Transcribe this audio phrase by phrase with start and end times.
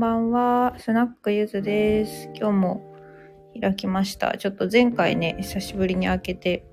[0.00, 0.76] んばんは。
[0.78, 2.30] スナックゆずです。
[2.34, 2.96] 今日も
[3.60, 4.38] 開きました。
[4.38, 6.64] ちょっと前回ね、久しぶりに開けて、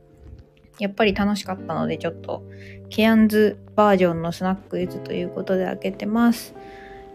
[0.79, 2.47] やっぱり楽しかったので、ちょっと、
[2.89, 6.55] ケアンズバージョンのスナックゆずということで開けてます。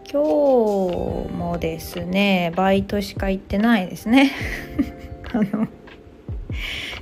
[0.07, 4.33] 今日もですね、バイトしか行ってないですね。
[5.33, 5.67] あの、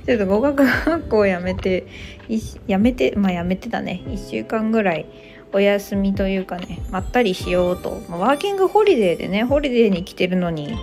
[0.06, 1.84] ちょっと語学学校辞めて、
[2.30, 4.04] 辞めて、まあ辞めてたね。
[4.06, 5.04] 1週間ぐらい
[5.52, 10.76] お休みというかねまったりしようと、ワーキングホリデーでねホリデーに来てるのに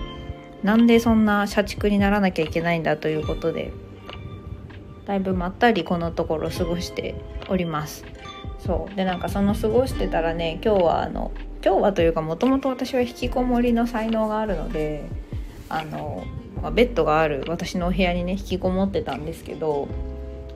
[0.63, 3.71] なんでそんな社畜にならなきゃいけないんだということで
[5.05, 7.15] だいぶまったりこのところ過ごして
[7.49, 8.05] おります。
[8.59, 8.95] そう。
[8.95, 11.31] でなんかその過ごしてたらね今日はあの
[11.65, 15.09] 今日はというかもともと私は引きこもりの才能があるので
[15.67, 16.25] あの、
[16.61, 19.87] まあ、ベッドがある私のお部屋にね引きこもってたんですけど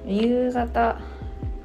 [0.06, 1.00] 夕方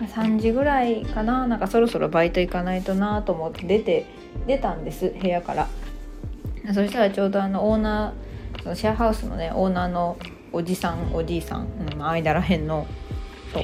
[0.00, 1.46] 3時ぐらいかな。
[1.46, 4.06] なんかそろそろバイト行かないとなと思って出て
[4.46, 5.68] 出たんです部屋から。
[6.72, 10.16] そしたらちょうどあのオーナーそのシェアハウスのねオーナーの
[10.52, 12.86] おじさんおじいさん、うん、間らへんの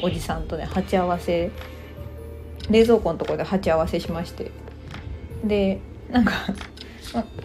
[0.03, 1.51] おじさんとね鉢合わせ
[2.71, 4.51] 冷蔵庫のとこで鉢合わせしまして。
[5.45, 6.33] でなんか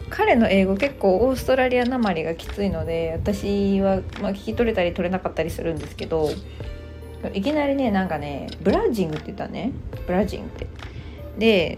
[0.10, 6.30] 彼の英語結構オーストラリアなまりがきついので私は、まあ、聞き取れたり取れなかったりするんですけど
[7.34, 9.72] いきなりねなんかねブラッジングって言ったね。
[10.08, 10.68] ブラッジングって。
[11.38, 11.78] で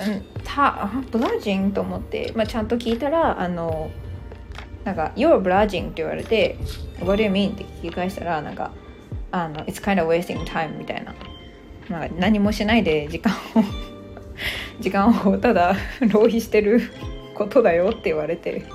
[0.00, 3.90] うんたブラッジングと思って、まあ、ちゃんと聞いたらあの
[4.84, 6.56] なんか「You're blushing」って言われて
[7.00, 8.70] 「What do you mean?」って聞き返したらなんか
[9.30, 11.14] あの「It's kind of wasting time」みたいな。
[11.88, 13.36] なんか何もしないで時間を
[14.78, 16.82] 時間をただ浪費してる
[17.34, 18.66] ことだよって言われて。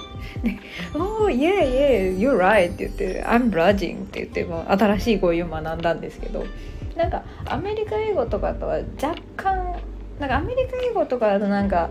[0.44, 0.60] で
[0.94, 6.46] 「Oh yeah yeah you're right」って言って「I'm blushing」って言っても新しい語彙を学んだんですけど
[6.96, 9.76] なんかアメリカ英語とかとは若干
[10.20, 11.90] なんかアメリカ英語とかだとなんか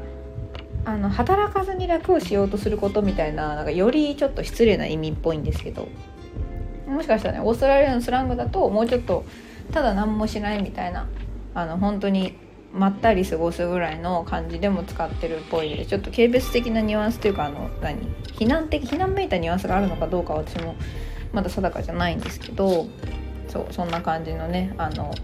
[0.85, 5.89] あの働かずに楽をしようとすることみたいななんかよりちょっと失礼な意味っぽいんですけど
[6.87, 9.25] もしかしたらねオーストラリアのスラングだともうちょっと
[9.73, 11.09] ただ何もしないみたいな
[11.55, 12.37] あの本当に
[12.73, 17.99] まったり過ごすぐらいの感じでも使ってるっぽいでちょっと軽蔑的なニュアンスというかあの何？
[18.39, 20.75] 避難的避難めいたニュアンスがあるのかどうか私も
[21.33, 22.87] まだ定かじゃないんですけど
[23.49, 25.15] そうそんな感じのねあの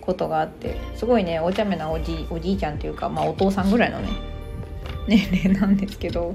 [0.00, 4.08] ことがあってすごいねお茶目なおじおじいちゃんというか、まあ、お父さんぐらいのね
[5.08, 6.34] 年齢なんですけど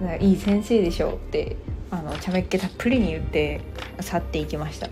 [0.00, 1.56] そういい先生でしょって
[1.90, 3.60] あの茶目っ気たっぷりに言って
[4.00, 4.88] 去っていきました。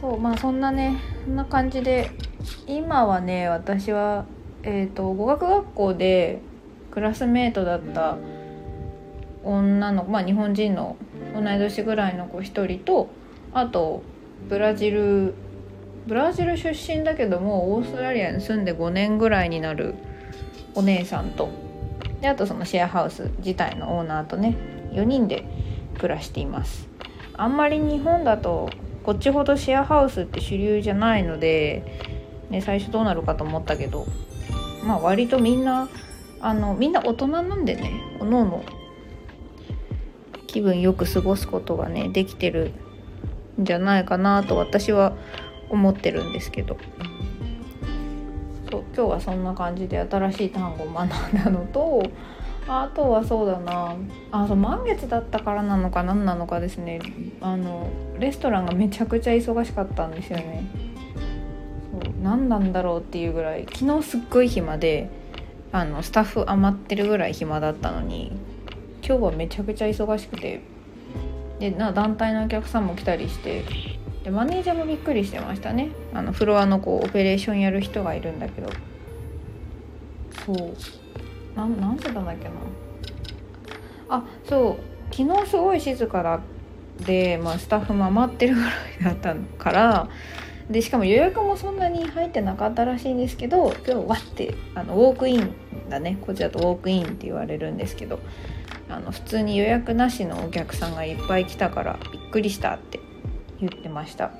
[0.00, 0.96] そうまあそんなね
[1.26, 2.10] そんな感じで
[2.66, 4.24] 今はね私は、
[4.62, 6.40] えーと、語学学校で
[6.90, 8.16] クラスメートだった
[9.44, 10.96] 女の子、まあ、日本人の
[11.34, 13.08] 同い年ぐらいの子1人と
[13.52, 14.02] あと
[14.48, 15.34] ブラジル
[16.06, 19.94] ブラジル出身だけどもオーストラリアに住んで5年ぐらいになる
[20.74, 21.50] お姉さんと
[22.20, 24.56] であとそのシェアハウス自体のオーナーとね
[24.92, 25.44] 4人で
[25.98, 26.88] 暮らしています。
[27.34, 28.68] あんまり日本だと
[29.02, 32.09] こっちほどシェアハウスって主流じゃないので
[32.50, 34.06] ね、最初どうなるかと思ったけど
[34.84, 35.88] まあ割とみんな
[36.40, 38.64] あのみんな大人なんでねおのおの
[40.46, 42.72] 気分よく過ごすことがねできてる
[43.60, 45.16] んじゃないかなと私は
[45.68, 46.76] 思ってるんですけど
[48.70, 52.02] そう今日はそんな感じで新しい単語を学んだのと
[52.66, 53.96] あとはそうだな
[54.32, 57.00] あそう満月だったからなのか何なのかですね
[57.40, 60.89] あのレストランがめちゃくちゃ忙しかったんですよね。
[62.22, 65.10] 何なんだろうっていうぐらい昨日すっごい暇で
[65.72, 68.32] あのスタッフ余ってるぐらい暇だったのに
[69.06, 70.60] 今日はめちゃくちゃ忙しくて
[71.58, 73.64] でな団体のお客さんも来たりして
[74.24, 75.92] でマネージャーもびっくりしてましたね。
[76.12, 78.70] あのフロアのこうオペレーションやる人がいるんだけど。
[80.44, 80.74] そう。
[81.56, 82.50] 何てたんだっけな。
[84.10, 85.14] あそう。
[85.14, 86.40] 昨日すごい静かだ
[87.06, 88.72] で、まあ、スタッフも余ってるぐらい
[89.02, 90.08] だったから
[90.70, 95.52] でしかも予約もそんなに入ってなかったらしいんですけど今日わってあのウォークイン
[95.88, 96.18] だね。
[96.24, 98.20] こちらとウォークインって言われるんですけど
[98.88, 103.00] あの普通に予約なしのお客さんがいっぱい来たからびっくりしたって
[103.58, 104.30] 言ってました。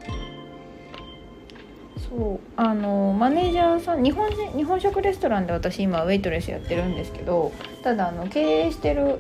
[2.09, 2.41] そう。
[2.57, 7.53] あのマネージャーさん日本人日本食レストランで私今ウェイトレスやってるんですけど
[7.83, 9.19] ただあの経営してる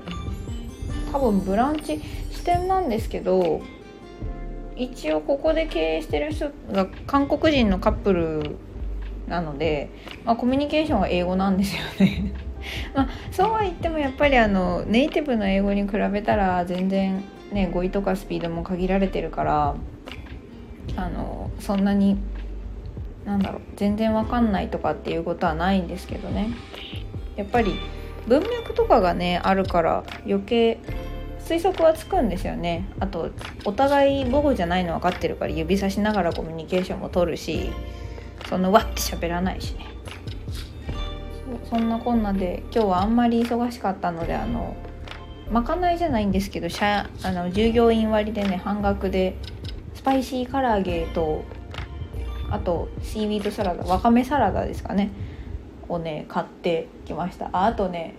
[1.11, 2.01] 多分ブランチ
[2.31, 3.63] 支店なんですけど
[4.77, 8.57] 一応ここで経営してる人が韓国人のカップル
[9.29, 9.91] なので、
[10.25, 12.33] まあ、コミュニケーションは英語なんですよね。
[12.95, 19.75] まあ、そうは言ってもやっぱりあのネイティブの英語に比べたら全然ね語彙とかスピードも限られてるから
[20.97, 22.19] あのそんなに
[23.25, 26.51] なんだろう全然わかんないとかっていうことはないんですけどね。
[27.37, 27.75] やっぱり
[28.27, 30.79] 文脈とかがねあるから余計
[31.51, 32.85] 推測はつくんですよね。
[33.01, 33.31] あと
[33.65, 37.73] お互い母語じゃないの分かってるから指さしながらコミュニケーションも取るし
[38.49, 39.87] そんなわって喋らないしね。
[41.69, 44.77] そんなこんなで今日はあんまり忙しかったのであの
[45.51, 49.37] まかないじゃないんですけど社あの従業員割でね半額で
[49.95, 51.43] スパイシー唐揚げと
[52.49, 55.11] あとシーウィードサラダわかめサラダですかね。
[55.89, 57.51] をね買ってきました。
[57.53, 58.15] ああとね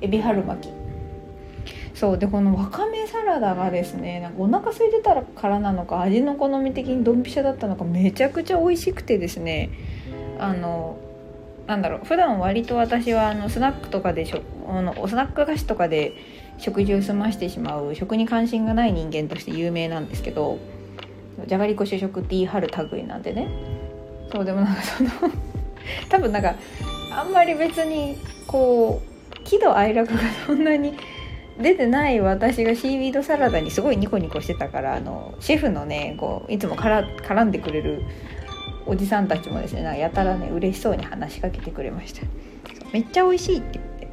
[0.00, 0.79] エビ春巻き。
[1.94, 9.70] そうでこのわかめサラダがですねなんかお腹空いてたからなのか味の好み的にドンピシャだったのかめちゃくちゃ美味しくてですね
[10.38, 10.96] あの
[11.66, 16.14] なんだろう普段割と私はあのスナックとかでしょあのスナック菓子とかで
[16.58, 20.58] 食事を済ましてしまう食に関心がない人間として有名なんですけど
[21.46, 23.48] じゃがりこ主食って言い張る類なんでね。
[24.32, 25.10] そうでもなんかその
[26.08, 26.54] 多分なんか
[27.12, 28.16] あんまり別に
[28.46, 30.94] こう喜怒哀楽がそんなに
[31.60, 38.02] 出てない私がシーウィードサラダにすごいニコニコしてたからあのシェフのねこういつもから絡んでくれる
[38.86, 42.22] おじさんたちもですねなんかやたらね嬉しそうに話しかけてくれました。
[42.92, 44.08] めっちゃ美味しいって言って。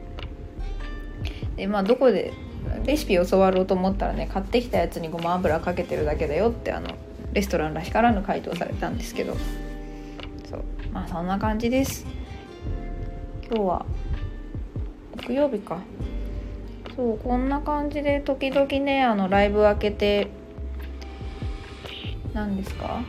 [1.55, 2.33] でまあどこで
[2.85, 6.89] レシピ教わろうと思ったらね買ってきたやつにごま油かけてるだけだよってあの
[7.33, 9.35] レストランらしからぬ回答されたんですけど。
[10.49, 10.63] そう。
[10.91, 12.05] まあそんな感じです。
[13.49, 13.85] 今日は
[15.23, 15.79] 木曜日か。
[16.97, 20.27] そうこんな感じで時々ねあのライブ開けて
[22.33, 23.01] 何ですか？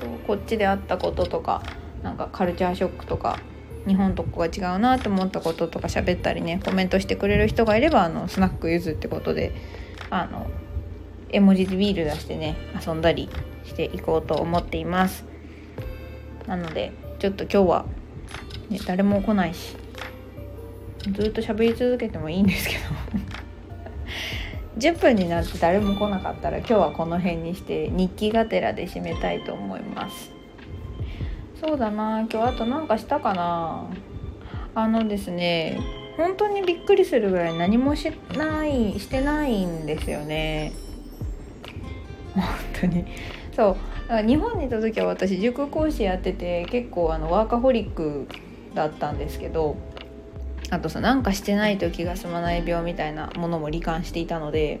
[0.00, 1.60] そうこっちであったこととか
[2.04, 3.40] なんかカルチャーショックとか
[3.86, 9.52] 日本とこが違うなと思ったこととか喋ったりねコメントしてくれる人がいればあのスナックゆずってことで
[10.08, 10.48] あの
[11.30, 12.56] 絵文字でビール出してね
[12.86, 13.28] 遊んだり
[13.64, 15.24] していこうと思っています。
[16.46, 17.86] なのでちょっと今日は、
[18.68, 19.76] ね、誰も来ないし
[21.10, 23.31] ずっと喋り続けてもいいんですけど。
[24.78, 30.30] 10分になって誰も来なかったら今日はこの辺にして日記がてらで締めたいと思います。
[31.60, 32.20] そうだな。
[32.20, 33.86] 今日あと何かしたかな。
[34.74, 35.78] あのですね
[36.16, 40.72] 本当にびっくりするぐらい何もしないしてないんですよね。
[42.34, 42.44] 本
[42.80, 43.04] 当に。
[43.54, 44.26] そう。
[44.26, 48.26] 日本にいた時は私塾講師やってて結構あのワーカホリック
[48.74, 49.76] だったんですけど
[50.72, 54.80] あとさなんかしてないと気が済まない病みたいなものも罹患していたので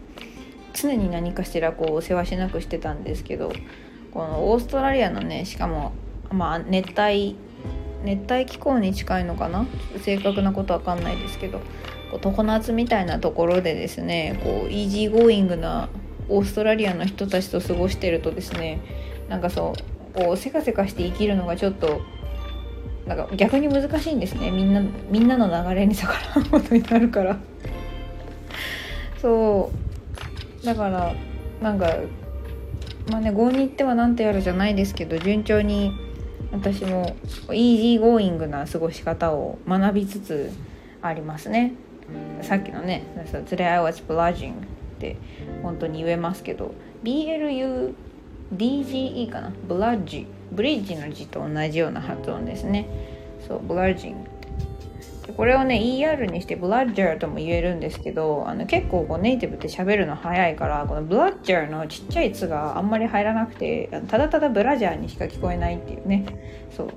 [0.72, 3.52] 常に何かしらこう世話しなくしてたんですけど
[4.10, 5.92] このオーストラリアのねしかも
[6.30, 7.36] まあ熱帯
[8.04, 9.66] 熱帯気候に近いのかな？
[10.02, 11.60] 正確なことわかんないですけど
[12.22, 15.90] 常夏みたいなところでですねこうイージーゴーイングな
[16.30, 18.80] オーストラリアの人たちと過ごしてるとですね
[19.28, 19.74] なんかそ
[20.16, 22.00] うこうせかせかして生きるのがちょっと
[23.06, 24.50] なんか逆に難しいんですね。
[24.50, 27.38] みんなみんなの流れに逆らうことになるから。
[29.20, 29.70] そ
[30.62, 30.66] う。
[30.66, 31.12] だから
[31.60, 31.86] なんか
[33.10, 35.92] まあね郷に入っては何とやらじゃないですけど順調に
[36.52, 37.16] 私も
[37.52, 40.50] イージーゴーイングな過ごし方を学びつつ
[41.00, 41.74] ありますね。
[42.42, 43.04] さっきのね
[43.48, 44.54] 「Today I was bludging」っ
[44.98, 45.16] て
[45.62, 49.52] 本当に言えますけど BLUDGE かな？
[49.68, 50.26] Bludge。
[50.52, 52.86] ブリッジの字と同じような発音ですね。
[53.46, 54.30] そう bludging。
[55.36, 66.24] これをね ER にして bludger とも言えるんですけどあの結構こうネイティブって喋るの早いからこの bludger のちっちゃい「つ」があんまり入らなくてただただブラジャーにしか聞こえないっていうね。
[66.76, 66.88] そう。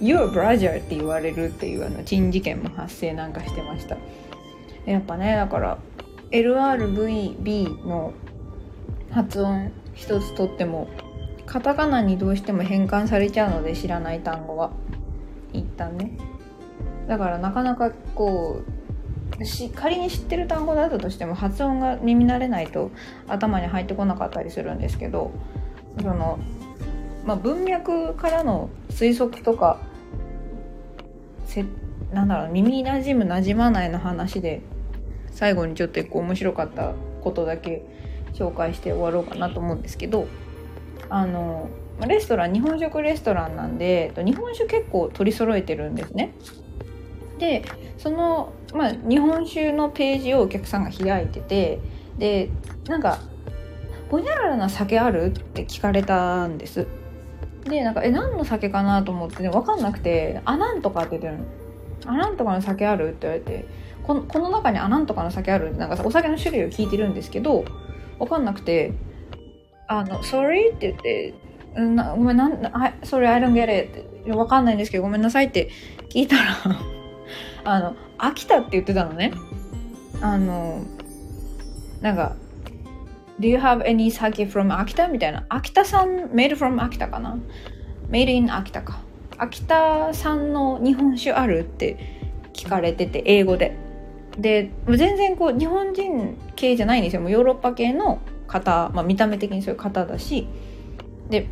[0.00, 3.96] You're brother って言われるっていうあの珍事件も発生なんかしてました。
[4.84, 5.78] やっぱねだから
[6.30, 8.12] LRVB の
[9.10, 10.88] 発音一つとっても
[11.44, 14.70] カタカナにどうしても変換されちゃうので知らない単語は。
[15.52, 16.12] 一旦ね。
[17.06, 18.62] だからなかなかこ
[19.38, 22.90] うし仮に知ってる単語だったとしても発音が耳慣れないと
[23.28, 25.32] 頭に入ってこなかったりするんですけど
[26.00, 26.38] その、
[27.26, 29.80] まあ、文脈からの推測とか
[31.44, 31.64] せ
[32.12, 34.62] なんだろう耳に馴染む馴染まないの話で
[35.32, 37.82] 最後にちょっと一個面白かったことだけ
[38.34, 40.26] 紹介して終わろうかなと思うんですけど
[41.08, 41.68] あの
[42.06, 46.32] レストラン日本食レストランなんで日本酒結構取り揃えてるんですね
[47.38, 47.62] で
[47.98, 51.80] その、まあ、日本酒のページをお客さんが開いてて
[52.18, 52.48] で
[52.86, 53.18] なんか
[54.10, 56.86] 「ほにゃららな酒ある?」って聞かれたんです
[57.64, 61.44] でなんか「え何の酒かな?」と思って、ね、分かんなくて「あなんとか」って言ってるの
[62.06, 63.66] 「あなんとかの酒ある?」って言われて
[64.06, 67.64] このこの中に「あなんとかの酒ある?」ってなんかさお酒の種類を聞いてるんですけど
[68.20, 68.92] 分かんなくて
[69.88, 71.34] 「あの sorry」って言って
[71.74, 72.52] 「なごめんなん
[73.02, 75.70] sorry I don't get it」って分かんないんですけどごめんなさいって
[76.10, 76.42] 聞いたら
[77.64, 79.32] あの秋田って言ってたのね。
[80.22, 80.84] あの
[82.02, 82.36] なんか
[83.40, 85.46] Do you have any sake from 秋田みたいな。
[85.48, 87.38] 秋田産 made from 秋田かな。
[88.10, 89.00] made in 秋田か。
[89.38, 91.96] 秋田産の日本酒あるって
[92.52, 93.74] 聞かれてて英語で。
[94.38, 97.22] で全然こう日本人系じゃないんですよ。
[97.22, 100.46] もうヨーロッパ系の方、まあ、見た目的にそういう方だし。
[101.28, 101.46] で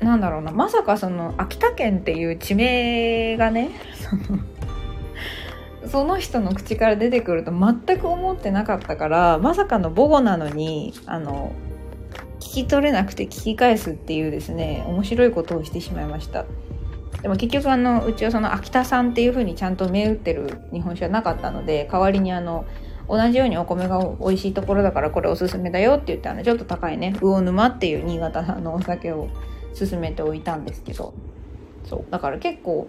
[0.00, 0.50] なんだろうな。
[0.52, 3.70] まさかその秋田県っていう地名がね
[5.86, 11.52] その人の口から出てくると全く思ってなかったからまさかの母語なのにあの
[12.40, 16.44] 聞き取れなくて聞き返すっていうですね面白いことをしてしまいました。
[17.22, 22.64] でも結局あのうちはその秋田産っていう風にちゃんと銘打ってる日本酒はなかったので代わりにあの
[23.08, 29.28] 同じようにお米が美味しいところだからこれおすすめだよって言ってあのちょっと高いね魚沼っていう新潟産のお酒を
[29.78, 31.14] 勧めておいたんですけど。
[31.84, 32.10] そう。
[32.10, 32.88] だから結構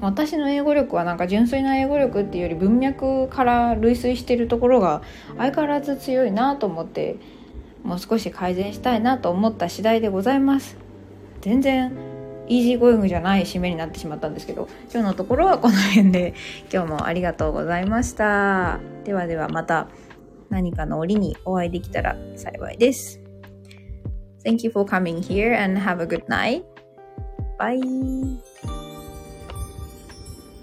[0.00, 5.02] 私の英語力はなんか純粋な英語力っていうより文脈から類推してるところが
[5.38, 7.16] 相変わらず強いなと思って
[7.82, 10.76] もう少し改善したいなと思った次第でございます。
[11.40, 12.15] 全然
[12.48, 16.34] イージーゴイングじゃない締めになってしまったんですけど今日のところはこの辺で
[16.72, 19.88] 今日もありがとうございましたではではまた
[20.50, 23.20] 何かの折にお会いできたら幸いです
[24.44, 26.62] Thank you for coming here and have a good night.
[27.58, 28.38] Bye.